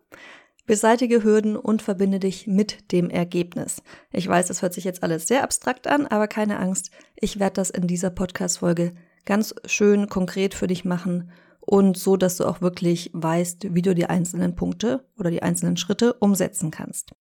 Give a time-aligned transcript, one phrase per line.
[0.66, 3.81] Beseitige Hürden und verbinde dich mit dem Ergebnis.
[4.12, 7.56] Ich weiß, das hört sich jetzt alles sehr abstrakt an, aber keine Angst, ich werde
[7.56, 8.94] das in dieser Podcast-Folge
[9.26, 13.94] ganz schön konkret für dich machen und so, dass du auch wirklich weißt, wie du
[13.94, 17.12] die einzelnen Punkte oder die einzelnen Schritte umsetzen kannst.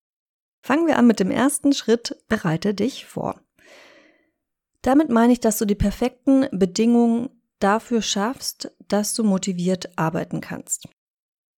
[0.62, 3.40] Fangen wir an mit dem ersten Schritt, bereite dich vor.
[4.82, 10.88] Damit meine ich, dass du die perfekten Bedingungen dafür schaffst, dass du motiviert arbeiten kannst.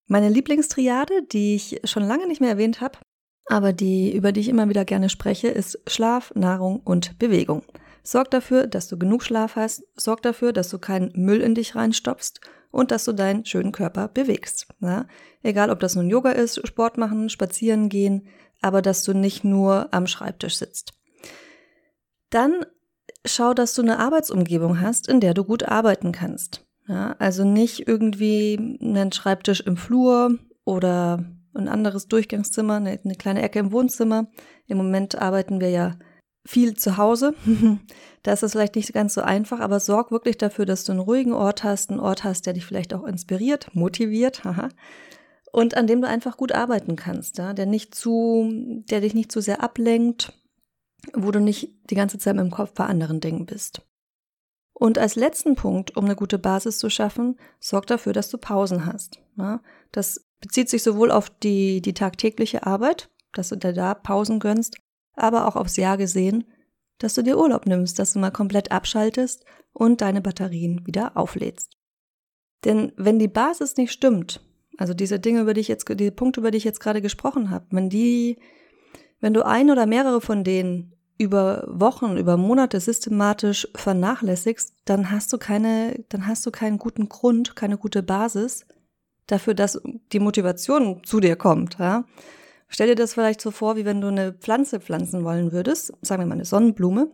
[0.06, 2.98] Meine Lieblingstriade, die ich schon lange nicht mehr erwähnt habe,
[3.46, 7.62] aber die, über die ich immer wieder gerne spreche, ist Schlaf, Nahrung und Bewegung.
[8.02, 11.76] Sorg dafür, dass du genug Schlaf hast, sorg dafür, dass du keinen Müll in dich
[11.76, 14.66] reinstopfst und dass du deinen schönen Körper bewegst.
[14.80, 15.06] Ja?
[15.42, 18.26] Egal, ob das nun Yoga ist, Sport machen, spazieren gehen,
[18.60, 20.92] aber dass du nicht nur am Schreibtisch sitzt.
[22.30, 22.64] Dann
[23.24, 26.64] schau, dass du eine Arbeitsumgebung hast, in der du gut arbeiten kannst.
[26.92, 33.40] Ja, also nicht irgendwie einen Schreibtisch im Flur oder ein anderes Durchgangszimmer, eine, eine kleine
[33.40, 34.26] Ecke im Wohnzimmer.
[34.66, 35.96] Im Moment arbeiten wir ja
[36.44, 37.34] viel zu Hause.
[38.22, 41.00] da ist es vielleicht nicht ganz so einfach, aber sorg wirklich dafür, dass du einen
[41.00, 44.68] ruhigen Ort hast, einen Ort hast, der dich vielleicht auch inspiriert, motiviert, haha,
[45.50, 48.50] und an dem du einfach gut arbeiten kannst, ja, der nicht zu,
[48.90, 50.38] der dich nicht zu sehr ablenkt,
[51.14, 53.82] wo du nicht die ganze Zeit im Kopf bei anderen Dingen bist.
[54.82, 58.84] Und als letzten Punkt, um eine gute Basis zu schaffen, sorg dafür, dass du Pausen
[58.84, 59.20] hast.
[59.92, 64.78] Das bezieht sich sowohl auf die, die tagtägliche Arbeit, dass du dir da Pausen gönnst,
[65.14, 66.48] aber auch aufs Jahr gesehen,
[66.98, 71.76] dass du dir Urlaub nimmst, dass du mal komplett abschaltest und deine Batterien wieder auflädst.
[72.64, 74.44] Denn wenn die Basis nicht stimmt,
[74.78, 77.50] also diese Dinge, über die ich jetzt, die Punkte, über die ich jetzt gerade gesprochen
[77.50, 78.36] habe, wenn die,
[79.20, 80.91] wenn du ein oder mehrere von denen
[81.22, 87.08] über Wochen, über Monate systematisch vernachlässigst, dann hast du keine, dann hast du keinen guten
[87.08, 88.66] Grund, keine gute Basis
[89.26, 89.80] dafür, dass
[90.12, 91.78] die Motivation zu dir kommt.
[91.78, 92.04] Ja?
[92.68, 96.22] Stell dir das vielleicht so vor, wie wenn du eine Pflanze pflanzen wollen würdest, sagen
[96.22, 97.10] wir mal eine Sonnenblume.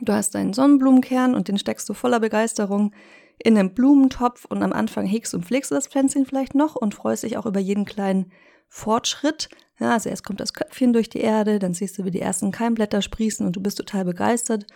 [0.00, 2.92] Du hast einen Sonnenblumenkern und den steckst du voller Begeisterung
[3.38, 6.94] in einen Blumentopf und am Anfang hegst und pflegst du das Pflänzchen vielleicht noch und
[6.94, 8.32] freust dich auch über jeden kleinen
[8.68, 9.48] Fortschritt.
[9.78, 12.50] Ja, also erst kommt das Köpfchen durch die Erde, dann siehst du, wie die ersten
[12.50, 14.66] Keimblätter sprießen und du bist total begeistert.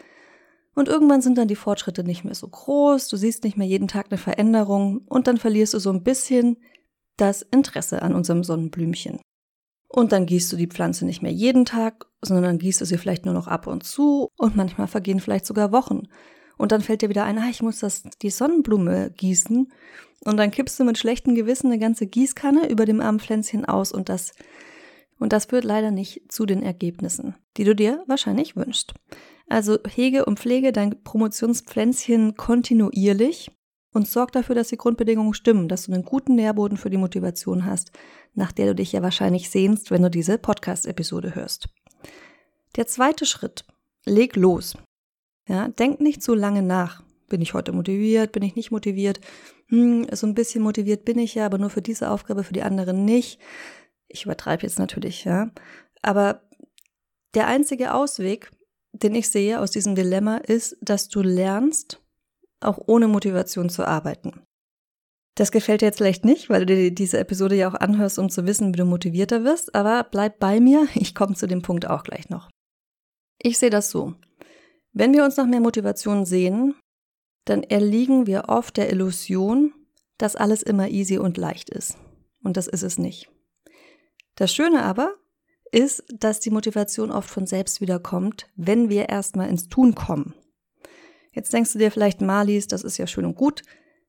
[0.74, 3.88] Und irgendwann sind dann die Fortschritte nicht mehr so groß, du siehst nicht mehr jeden
[3.88, 6.58] Tag eine Veränderung und dann verlierst du so ein bisschen
[7.16, 9.20] das Interesse an unserem Sonnenblümchen.
[9.88, 13.24] Und dann gießt du die Pflanze nicht mehr jeden Tag, sondern gießt du sie vielleicht
[13.24, 16.04] nur noch ab und zu und manchmal vergehen vielleicht sogar Wochen.
[16.56, 19.72] Und dann fällt dir wieder ein, ah, ich muss das, die Sonnenblume gießen.
[20.24, 23.90] Und dann kippst du mit schlechtem Gewissen eine ganze Gießkanne über dem armen Pflänzchen aus
[23.92, 24.32] und das,
[25.20, 28.94] und das führt leider nicht zu den Ergebnissen, die du dir wahrscheinlich wünschst.
[29.48, 33.52] Also hege und pflege dein Promotionspflänzchen kontinuierlich
[33.92, 37.64] und sorg dafür, dass die Grundbedingungen stimmen, dass du einen guten Nährboden für die Motivation
[37.64, 37.92] hast,
[38.34, 41.68] nach der du dich ja wahrscheinlich sehnst, wenn du diese Podcast-Episode hörst.
[42.76, 43.64] Der zweite Schritt.
[44.06, 44.76] Leg los.
[45.48, 47.02] Ja, denk nicht zu lange nach.
[47.28, 48.32] Bin ich heute motiviert?
[48.32, 49.20] Bin ich nicht motiviert?
[49.66, 52.62] Hm, so ein bisschen motiviert bin ich ja, aber nur für diese Aufgabe, für die
[52.62, 53.40] anderen nicht.
[54.10, 55.50] Ich übertreibe jetzt natürlich, ja.
[56.02, 56.42] Aber
[57.34, 58.50] der einzige Ausweg,
[58.92, 62.02] den ich sehe aus diesem Dilemma, ist, dass du lernst,
[62.60, 64.42] auch ohne Motivation zu arbeiten.
[65.36, 68.28] Das gefällt dir jetzt vielleicht nicht, weil du dir diese Episode ja auch anhörst, um
[68.28, 71.88] zu wissen, wie du motivierter wirst, aber bleib bei mir, ich komme zu dem Punkt
[71.88, 72.50] auch gleich noch.
[73.38, 74.14] Ich sehe das so.
[74.92, 76.74] Wenn wir uns nach mehr Motivation sehen,
[77.46, 79.72] dann erliegen wir oft der Illusion,
[80.18, 81.96] dass alles immer easy und leicht ist.
[82.42, 83.30] Und das ist es nicht.
[84.40, 85.16] Das Schöne aber
[85.70, 90.32] ist, dass die Motivation oft von selbst wiederkommt, wenn wir erstmal ins Tun kommen.
[91.34, 93.60] Jetzt denkst du dir vielleicht, Malis, das ist ja schön und gut,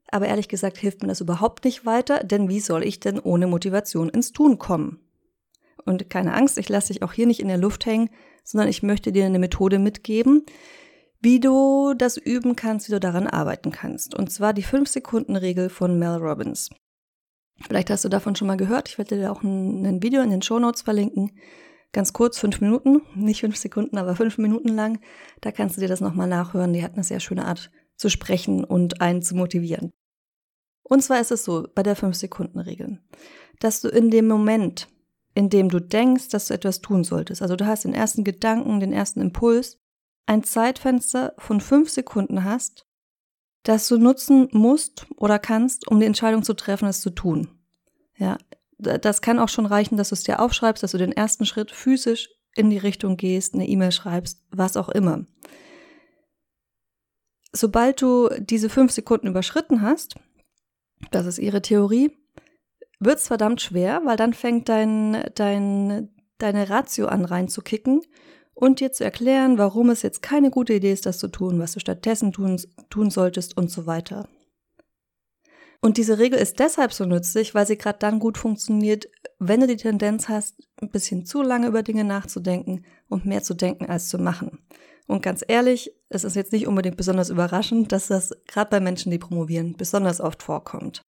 [0.07, 3.45] aber ehrlich gesagt hilft mir das überhaupt nicht weiter, denn wie soll ich denn ohne
[3.45, 5.01] Motivation ins Tun kommen?
[5.83, 8.09] Und keine Angst, ich lasse dich auch hier nicht in der Luft hängen,
[8.45, 10.45] sondern ich möchte dir eine Methode mitgeben,
[11.19, 14.15] wie du das üben kannst, wie du daran arbeiten kannst.
[14.15, 16.69] Und zwar die 5-Sekunden-Regel von Mel Robbins.
[17.67, 18.89] Vielleicht hast du davon schon mal gehört.
[18.89, 21.31] Ich werde dir auch ein, ein Video in den Show Notes verlinken.
[21.93, 24.99] Ganz kurz, fünf Minuten, nicht fünf Sekunden, aber fünf Minuten lang.
[25.41, 26.73] Da kannst du dir das nochmal nachhören.
[26.73, 29.91] Die hat eine sehr schöne Art zu sprechen und einen zu motivieren.
[30.83, 32.99] Und zwar ist es so, bei der 5-Sekunden-Regel,
[33.59, 34.89] dass du in dem Moment,
[35.35, 38.79] in dem du denkst, dass du etwas tun solltest, also du hast den ersten Gedanken,
[38.79, 39.77] den ersten Impuls,
[40.25, 42.85] ein Zeitfenster von fünf Sekunden hast,
[43.63, 47.49] das du nutzen musst oder kannst, um die Entscheidung zu treffen, es zu tun.
[48.17, 48.37] Ja,
[48.77, 51.71] das kann auch schon reichen, dass du es dir aufschreibst, dass du den ersten Schritt
[51.71, 55.25] physisch in die Richtung gehst, eine E-Mail schreibst, was auch immer.
[57.53, 60.15] Sobald du diese fünf Sekunden überschritten hast,
[61.11, 62.11] das ist ihre Theorie,
[62.99, 68.01] wird es verdammt schwer, weil dann fängt dein, dein, deine Ratio an reinzukicken
[68.61, 71.73] und dir zu erklären, warum es jetzt keine gute Idee ist, das zu tun, was
[71.73, 72.61] du stattdessen tun,
[72.91, 74.29] tun solltest und so weiter.
[75.81, 79.07] Und diese Regel ist deshalb so nützlich, weil sie gerade dann gut funktioniert,
[79.39, 83.55] wenn du die Tendenz hast, ein bisschen zu lange über Dinge nachzudenken und mehr zu
[83.55, 84.59] denken als zu machen.
[85.07, 89.11] Und ganz ehrlich, es ist jetzt nicht unbedingt besonders überraschend, dass das gerade bei Menschen,
[89.11, 91.01] die promovieren, besonders oft vorkommt.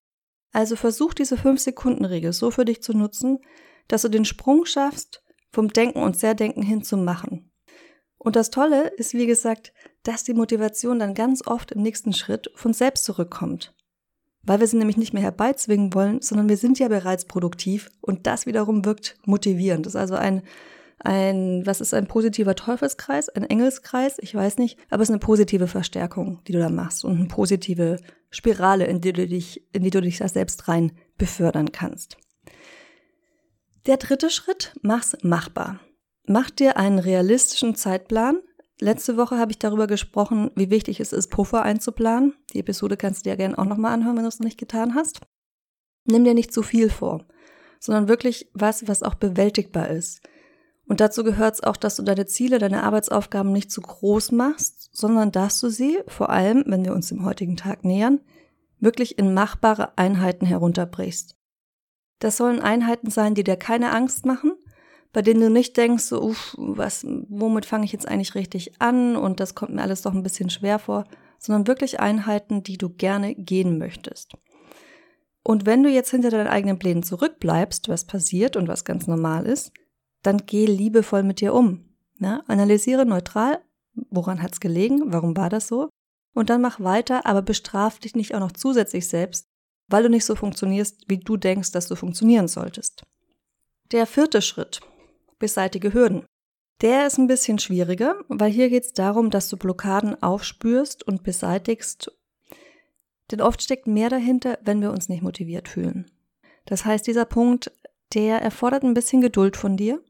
[0.52, 3.40] Also versuch diese 5-Sekunden-Regel so für dich zu nutzen,
[3.88, 7.50] dass du den Sprung schaffst vom Denken und Sehr-Denken hin zum Machen.
[8.22, 12.50] Und das Tolle ist, wie gesagt, dass die Motivation dann ganz oft im nächsten Schritt
[12.54, 13.74] von selbst zurückkommt.
[14.42, 18.26] Weil wir sie nämlich nicht mehr herbeizwingen wollen, sondern wir sind ja bereits produktiv und
[18.26, 19.86] das wiederum wirkt motivierend.
[19.86, 20.42] Das ist also ein,
[20.98, 25.20] ein, was ist ein positiver Teufelskreis, ein Engelskreis, ich weiß nicht, aber es ist eine
[25.20, 27.96] positive Verstärkung, die du da machst und eine positive
[28.30, 32.18] Spirale, in die du dich, in die du dich da selbst rein befördern kannst.
[33.90, 35.80] Der dritte Schritt, mach's machbar.
[36.24, 38.38] Mach dir einen realistischen Zeitplan.
[38.78, 42.34] Letzte Woche habe ich darüber gesprochen, wie wichtig es ist, Puffer einzuplanen.
[42.52, 44.94] Die Episode kannst du dir gerne auch nochmal anhören, wenn du es noch nicht getan
[44.94, 45.22] hast.
[46.04, 47.26] Nimm dir nicht zu viel vor,
[47.80, 50.20] sondern wirklich was, was auch bewältigbar ist.
[50.86, 54.90] Und dazu gehört es auch, dass du deine Ziele, deine Arbeitsaufgaben nicht zu groß machst,
[54.92, 58.20] sondern dass du sie, vor allem, wenn wir uns dem heutigen Tag nähern,
[58.78, 61.39] wirklich in machbare Einheiten herunterbrichst.
[62.20, 64.52] Das sollen Einheiten sein, die dir keine Angst machen,
[65.12, 69.16] bei denen du nicht denkst, so, uff, was, womit fange ich jetzt eigentlich richtig an
[69.16, 71.04] und das kommt mir alles doch ein bisschen schwer vor,
[71.38, 74.36] sondern wirklich Einheiten, die du gerne gehen möchtest.
[75.42, 79.46] Und wenn du jetzt hinter deinen eigenen Plänen zurückbleibst, was passiert und was ganz normal
[79.46, 79.72] ist,
[80.22, 81.88] dann geh liebevoll mit dir um.
[82.18, 82.42] Ja?
[82.46, 83.60] Analysiere neutral,
[84.10, 85.88] woran hat's gelegen, warum war das so?
[86.34, 89.49] Und dann mach weiter, aber bestraf dich nicht auch noch zusätzlich selbst,
[89.90, 93.02] weil du nicht so funktionierst, wie du denkst, dass du funktionieren solltest.
[93.92, 94.80] Der vierte Schritt,
[95.38, 96.24] beseitige Hürden.
[96.80, 101.22] Der ist ein bisschen schwieriger, weil hier geht es darum, dass du Blockaden aufspürst und
[101.22, 102.10] beseitigst.
[103.30, 106.10] Denn oft steckt mehr dahinter, wenn wir uns nicht motiviert fühlen.
[106.64, 107.70] Das heißt, dieser Punkt,
[108.14, 110.02] der erfordert ein bisschen Geduld von dir.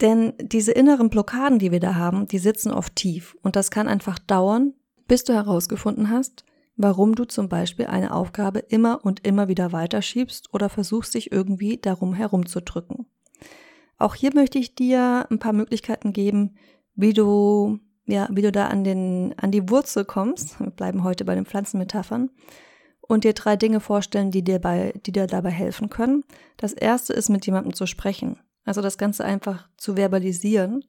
[0.00, 3.36] Denn diese inneren Blockaden, die wir da haben, die sitzen oft tief.
[3.42, 4.74] Und das kann einfach dauern,
[5.06, 6.44] bis du herausgefunden hast,
[6.82, 11.78] warum du zum Beispiel eine Aufgabe immer und immer wieder weiterschiebst oder versuchst dich irgendwie
[11.78, 13.06] darum herumzudrücken.
[13.98, 16.56] Auch hier möchte ich dir ein paar Möglichkeiten geben,
[16.94, 20.58] wie du, ja, wie du da an den, an die Wurzel kommst.
[20.58, 22.30] Wir bleiben heute bei den Pflanzenmetaphern
[23.00, 26.24] und dir drei Dinge vorstellen, die dir bei, die dir dabei helfen können.
[26.56, 28.38] Das erste ist, mit jemandem zu sprechen.
[28.64, 30.84] Also das Ganze einfach zu verbalisieren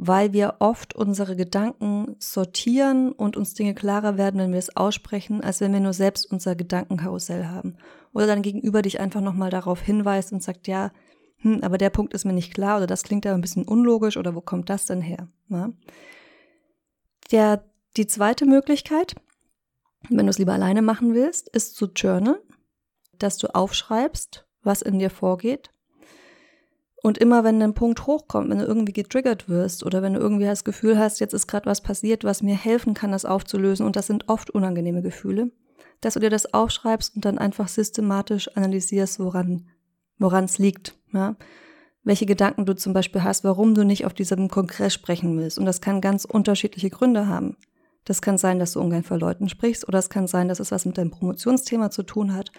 [0.00, 5.42] weil wir oft unsere Gedanken sortieren und uns Dinge klarer werden, wenn wir es aussprechen,
[5.42, 7.76] als wenn wir nur selbst unser Gedankenkarussell haben.
[8.12, 10.92] Oder dann gegenüber dich einfach nochmal darauf hinweist und sagt, ja,
[11.38, 14.16] hm, aber der Punkt ist mir nicht klar oder das klingt aber ein bisschen unlogisch
[14.16, 15.26] oder wo kommt das denn her?
[15.48, 15.72] Ja?
[17.32, 17.64] Der,
[17.96, 19.16] die zweite Möglichkeit,
[20.08, 22.40] wenn du es lieber alleine machen willst, ist zu journal,
[23.18, 25.70] dass du aufschreibst, was in dir vorgeht
[27.02, 30.44] und immer wenn ein Punkt hochkommt, wenn du irgendwie getriggert wirst oder wenn du irgendwie
[30.44, 33.96] das Gefühl hast, jetzt ist gerade was passiert, was mir helfen kann, das aufzulösen, und
[33.96, 35.50] das sind oft unangenehme Gefühle,
[36.00, 39.68] dass du dir das aufschreibst und dann einfach systematisch analysierst, woran
[40.20, 40.96] woran es liegt.
[41.12, 41.36] Ja?
[42.08, 45.58] welche Gedanken du zum Beispiel hast, warum du nicht auf diesem Kongress sprechen willst.
[45.58, 47.56] Und das kann ganz unterschiedliche Gründe haben.
[48.06, 50.72] Das kann sein, dass du ungern vor Leuten sprichst, oder es kann sein, dass es
[50.72, 52.50] was mit deinem Promotionsthema zu tun hat,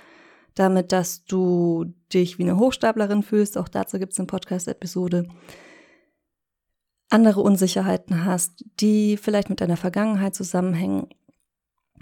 [0.56, 3.58] damit, dass du dich wie eine Hochstaplerin fühlst.
[3.58, 5.28] Auch dazu gibt es eine Podcast-Episode.
[7.10, 11.08] Andere Unsicherheiten hast, die vielleicht mit deiner Vergangenheit zusammenhängen.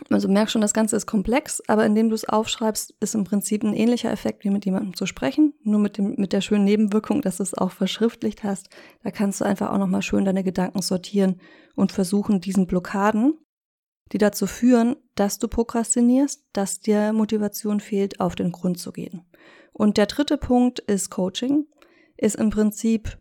[0.09, 3.63] Also merk schon, das Ganze ist komplex, aber indem du es aufschreibst, ist im Prinzip
[3.63, 7.21] ein ähnlicher Effekt wie mit jemandem zu sprechen, nur mit dem mit der schönen Nebenwirkung,
[7.21, 8.69] dass du es auch verschriftlicht hast.
[9.03, 11.41] Da kannst du einfach auch noch mal schön deine Gedanken sortieren
[11.75, 13.39] und versuchen, diesen Blockaden,
[14.11, 19.25] die dazu führen, dass du prokrastinierst, dass dir Motivation fehlt, auf den Grund zu gehen.
[19.73, 21.65] Und der dritte Punkt ist Coaching,
[22.17, 23.17] ist im Prinzip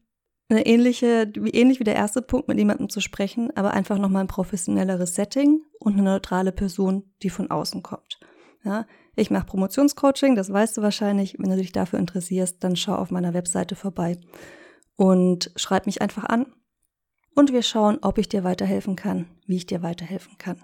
[0.49, 4.25] eine ähnliche, wie ähnlich wie der erste Punkt, mit jemandem zu sprechen, aber einfach nochmal
[4.25, 8.21] ein professionelleres Setting und eine neutrale Person, die von außen kommt.
[8.65, 11.37] Ja, ich mache Promotionscoaching, das weißt du wahrscheinlich.
[11.39, 14.19] Wenn du dich dafür interessierst, dann schau auf meiner Webseite vorbei
[14.97, 16.47] und schreib mich einfach an.
[17.35, 20.63] Und wir schauen, ob ich dir weiterhelfen kann, wie ich dir weiterhelfen kann.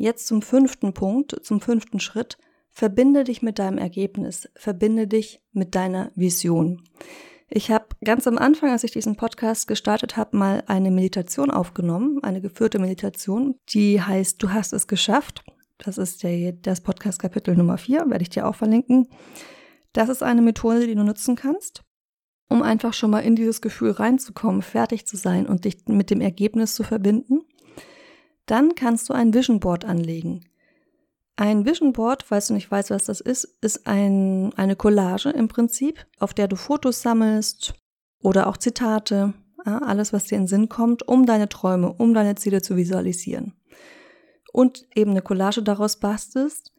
[0.00, 2.38] Jetzt zum fünften Punkt, zum fünften Schritt.
[2.70, 6.84] Verbinde dich mit deinem Ergebnis, verbinde dich mit deiner Vision.
[7.50, 12.22] Ich habe ganz am Anfang, als ich diesen Podcast gestartet habe, mal eine Meditation aufgenommen,
[12.22, 15.42] eine geführte Meditation, die heißt Du hast es geschafft.
[15.78, 19.08] Das ist der, das Podcast-Kapitel Nummer 4, werde ich dir auch verlinken.
[19.92, 21.82] Das ist eine Methode, die du nutzen kannst,
[22.48, 26.20] um einfach schon mal in dieses Gefühl reinzukommen, fertig zu sein und dich mit dem
[26.20, 27.40] Ergebnis zu verbinden.
[28.48, 30.40] Dann kannst du ein Vision Board anlegen.
[31.36, 35.46] Ein Vision Board, falls du nicht weißt, was das ist, ist ein, eine Collage im
[35.46, 37.74] Prinzip, auf der du Fotos sammelst
[38.20, 42.62] oder auch Zitate, alles, was dir in Sinn kommt, um deine Träume, um deine Ziele
[42.62, 43.52] zu visualisieren.
[44.52, 46.72] Und eben eine Collage daraus bastelst,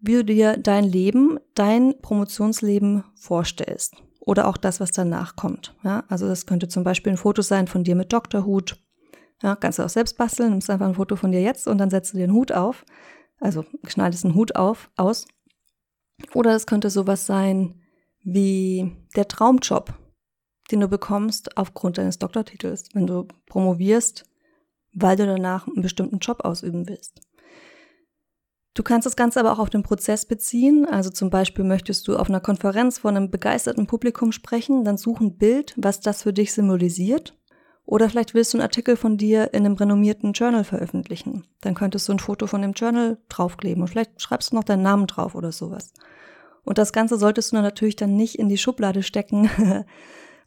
[0.00, 3.96] wie du dir dein Leben, dein Promotionsleben vorstellst.
[4.20, 5.74] Oder auch das, was danach kommt.
[6.08, 8.76] Also das könnte zum Beispiel ein Foto sein von dir mit Doktorhut.
[9.42, 11.90] Ja, kannst du auch selbst basteln, nimmst einfach ein Foto von dir jetzt und dann
[11.90, 12.84] setzt du dir einen Hut auf
[13.40, 15.26] also schneidest einen Hut auf, aus.
[16.34, 17.82] Oder es könnte sowas sein
[18.22, 19.94] wie der Traumjob,
[20.70, 24.24] den du bekommst aufgrund deines Doktortitels, wenn du promovierst,
[24.92, 27.20] weil du danach einen bestimmten Job ausüben willst.
[28.74, 30.86] Du kannst das Ganze aber auch auf den Prozess beziehen.
[30.86, 35.20] Also zum Beispiel möchtest du auf einer Konferenz vor einem begeisterten Publikum sprechen, dann such
[35.20, 37.38] ein Bild, was das für dich symbolisiert
[37.86, 41.44] oder vielleicht willst du einen Artikel von dir in einem renommierten Journal veröffentlichen.
[41.60, 44.82] Dann könntest du ein Foto von dem Journal draufkleben und vielleicht schreibst du noch deinen
[44.82, 45.92] Namen drauf oder sowas.
[46.64, 49.48] Und das Ganze solltest du natürlich dann nicht in die Schublade stecken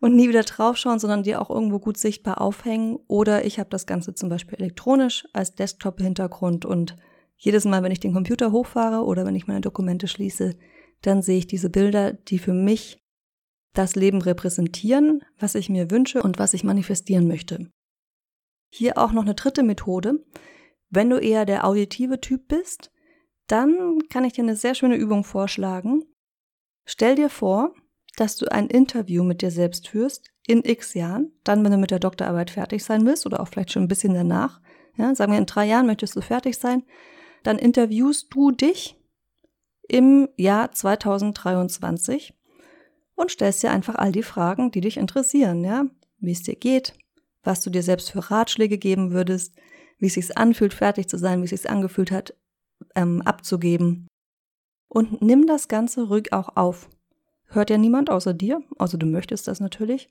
[0.02, 3.00] und nie wieder draufschauen, sondern dir auch irgendwo gut sichtbar aufhängen.
[3.08, 6.98] Oder ich habe das Ganze zum Beispiel elektronisch als Desktop-Hintergrund und
[7.38, 10.58] jedes Mal, wenn ich den Computer hochfahre oder wenn ich meine Dokumente schließe,
[11.02, 12.99] dann sehe ich diese Bilder, die für mich
[13.74, 17.70] das Leben repräsentieren, was ich mir wünsche und was ich manifestieren möchte.
[18.72, 20.26] Hier auch noch eine dritte Methode.
[20.90, 22.92] Wenn du eher der auditive Typ bist,
[23.48, 26.04] dann kann ich dir eine sehr schöne Übung vorschlagen.
[26.86, 27.74] Stell dir vor,
[28.16, 31.92] dass du ein Interview mit dir selbst führst in x Jahren, dann, wenn du mit
[31.92, 34.62] der Doktorarbeit fertig sein willst oder auch vielleicht schon ein bisschen danach.
[34.98, 36.84] Ja, sagen wir, in drei Jahren möchtest du fertig sein,
[37.44, 39.00] dann interviewst du dich
[39.88, 42.34] im Jahr 2023
[43.20, 45.86] und stellst dir einfach all die Fragen, die dich interessieren, ja?
[46.20, 46.94] Wie es dir geht,
[47.44, 49.56] was du dir selbst für Ratschläge geben würdest,
[49.98, 52.34] wie es sich anfühlt, fertig zu sein, wie es sich angefühlt hat,
[52.96, 54.08] ähm, abzugeben.
[54.88, 56.90] Und nimm das Ganze ruhig auch auf.
[57.48, 60.10] Hört ja niemand außer dir, außer du möchtest das natürlich.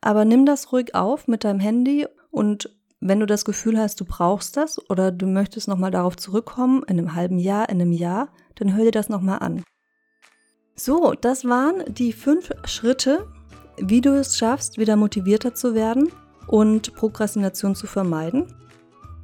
[0.00, 2.70] Aber nimm das ruhig auf mit deinem Handy und
[3.00, 6.98] wenn du das Gefühl hast, du brauchst das oder du möchtest nochmal darauf zurückkommen, in
[6.98, 9.64] einem halben Jahr, in einem Jahr, dann hör dir das nochmal an.
[10.78, 13.26] So, das waren die fünf Schritte,
[13.78, 16.10] wie du es schaffst, wieder motivierter zu werden
[16.46, 18.54] und Prokrastination zu vermeiden.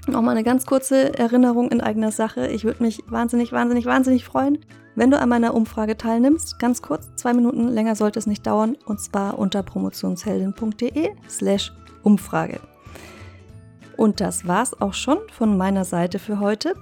[0.08, 2.48] Nochmal eine ganz kurze Erinnerung in eigener Sache.
[2.48, 4.64] Ich würde mich wahnsinnig, wahnsinnig, wahnsinnig freuen,
[4.96, 6.58] wenn du an meiner Umfrage teilnimmst.
[6.58, 11.70] Ganz kurz, zwei Minuten länger sollte es nicht dauern, und zwar unter promotionsheldin.de slash
[12.02, 12.60] Umfrage.
[13.98, 16.74] Und das war's auch schon von meiner Seite für heute.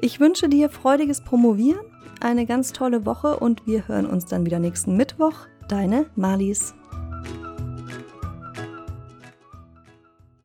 [0.00, 1.86] Ich wünsche dir freudiges Promovieren
[2.20, 5.34] eine ganz tolle Woche und wir hören uns dann wieder nächsten Mittwoch.
[5.68, 6.74] Deine Marlies.